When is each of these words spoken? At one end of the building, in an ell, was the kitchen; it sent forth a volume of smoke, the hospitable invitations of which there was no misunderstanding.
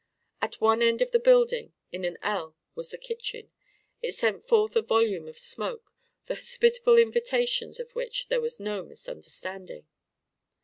At 0.41 0.59
one 0.59 0.81
end 0.81 1.03
of 1.03 1.11
the 1.11 1.19
building, 1.19 1.73
in 1.91 2.05
an 2.05 2.17
ell, 2.23 2.55
was 2.73 2.89
the 2.89 2.97
kitchen; 2.97 3.51
it 4.01 4.13
sent 4.13 4.47
forth 4.47 4.75
a 4.75 4.81
volume 4.81 5.27
of 5.27 5.37
smoke, 5.37 5.93
the 6.25 6.33
hospitable 6.33 6.97
invitations 6.97 7.79
of 7.79 7.93
which 7.93 8.27
there 8.27 8.41
was 8.41 8.59
no 8.59 8.81
misunderstanding. 8.83 9.85